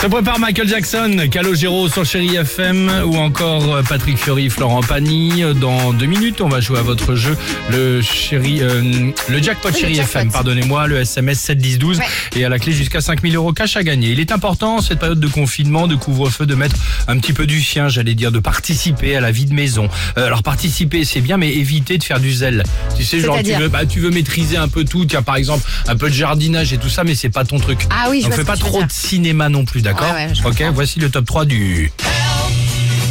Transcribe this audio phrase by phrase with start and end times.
[0.00, 5.42] Se prépare Michael Jackson, Calogero sur Chéri FM ou encore euh, Patrick Fiori, Florent Pagny.
[5.60, 7.36] Dans deux minutes, on va jouer à votre jeu,
[7.72, 9.98] le chéri, euh, le jackpot Chéri.
[9.98, 12.04] FM, pardonnez-moi, le SMS 71012 Ouais.
[12.36, 14.10] et à la clé jusqu'à 5000 euros cash à gagner.
[14.10, 16.76] Il est important, cette période de confinement, de couvre-feu, de mettre
[17.08, 19.88] un petit peu du sien, j'allais dire, de participer à la vie de maison.
[20.16, 22.62] Euh, alors participer, c'est bien, mais éviter de faire du zèle.
[22.96, 25.68] Tu sais, genre, tu veux, bah, tu veux maîtriser un peu tout, tiens, par exemple,
[25.88, 27.80] un peu de jardinage et tout ça, mais c'est pas ton truc.
[27.90, 30.42] Ah oui, je fait ce pas trop de cinéma non plus, d'accord Ouais, ouais, je
[30.42, 30.72] Ok, comprends.
[30.72, 31.90] voici le top 3 du...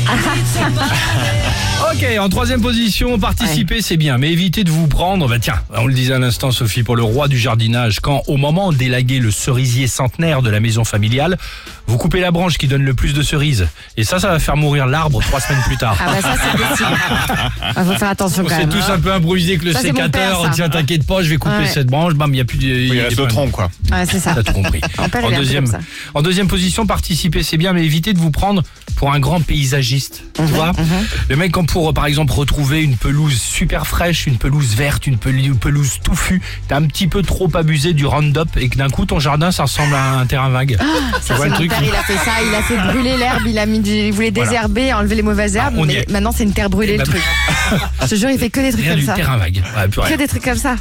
[2.20, 5.94] En troisième position, participer c'est bien, mais évitez de vous prendre, bah tiens, on le
[5.94, 9.88] disait à l'instant Sophie, pour le roi du jardinage, quand au moment d'élaguer le cerisier
[9.88, 11.38] centenaire de la maison familiale,
[11.86, 13.68] vous coupez la branche qui donne le plus de cerises.
[13.98, 15.96] Et ça, ça va faire mourir l'arbre trois semaines plus tard.
[16.00, 16.90] Ah bah ça c'est possible.
[17.62, 18.70] Ah, faut faire attention On quand s'est même.
[18.70, 21.38] tous un peu improvisé avec le Ça, c'est sécateur, père, tiens t'inquiète pas, je vais
[21.38, 21.68] couper Ouais.
[21.68, 22.66] cette branche, bam, il n'y a plus de...
[22.68, 23.70] Il y a plus de- tronc, quoi.
[23.92, 24.34] Ouais, c'est ça.
[24.34, 24.82] T'as tout compris.
[25.20, 28.64] Il en, deuxième, en position, participer, c'est bien, mais évitez de vous prendre
[28.96, 30.24] pour un grand paysagiste.
[30.40, 30.72] Mhm, Tu vois
[31.30, 35.18] Le mec, quand pour, par exemple, retrouver une pelouse super fraîche, une pelouse verte, une
[35.18, 38.88] pel- une pelouse touffue, t'as un petit peu trop abusé du Roundup et que d'un
[38.88, 40.78] coup, ton jardin, ça ressemble à un terrain vague.
[40.78, 43.18] tu Ah, Ça, vois le truc père, il a fait ça, il a fait brûler
[43.18, 44.48] l'herbe, il a mis du, il voulait Voilà.
[44.52, 47.04] désherber, enlever les mauvaises herbes, on y mais maintenant c'est une terre brûlée Eh le
[47.04, 47.24] ben, truc.
[48.04, 49.14] Je te jure, il fait que des trucs Rien comme du ça.
[49.14, 49.64] terrain vague.
[49.76, 50.10] Ouais.
[50.12, 50.76] Que des trucs comme ça.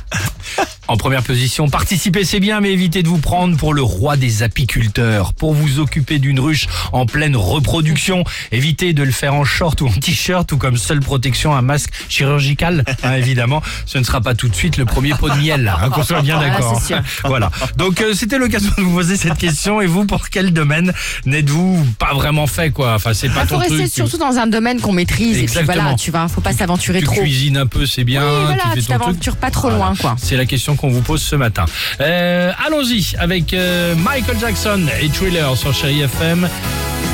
[0.88, 4.42] En première position, participer c'est bien, mais évitez de vous prendre pour le roi des
[4.44, 5.32] apiculteurs.
[5.34, 9.88] Pour vous occuper d'une ruche en pleine reproduction, évitez de le faire en short ou
[9.88, 12.84] en t-shirt ou comme seule protection un masque chirurgical.
[13.02, 15.90] Hein, évidemment, ce ne sera pas tout de suite le premier pot de miel, hein,
[15.90, 16.80] qu'on soit bien Ah, d'accord.
[17.24, 17.50] Voilà.
[17.76, 19.80] Donc euh, c'était l'occasion de vous poser cette question.
[19.80, 20.92] Et vous, pour quel domaine
[21.24, 22.94] n'êtes-vous pas vraiment fait, quoi?
[22.94, 23.92] Enfin, c'est pas faut ton rester truc.
[23.92, 25.82] surtout dans un domaine qu'on maîtrise et puis Exactement.
[25.82, 27.16] voilà, tu vois, faut pas s'aventurer tu trop.
[27.20, 28.22] cuisines un peu, c'est bien.
[28.22, 29.06] Oui, voilà, tu tu fais ton truc.
[29.06, 29.76] t'aventures pas trop Voilà.
[29.86, 30.16] loin, quoi.
[30.36, 31.64] C'est la question qu'on vous pose ce matin.
[31.98, 36.46] Euh, Allons-y avec euh, Michael Jackson et Thriller sur Chéri FM.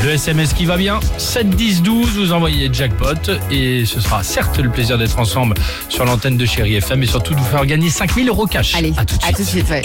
[0.03, 3.15] Le SMS qui va bien, 7 10 12, vous envoyez jackpot
[3.49, 5.55] et ce sera certes le plaisir d'être ensemble
[5.89, 8.75] sur l'antenne de Chéri FM et surtout de vous faire gagner 5000 euros cash.
[8.75, 9.37] Allez, à tout de à suite.
[9.37, 9.83] tout de suite, ouais.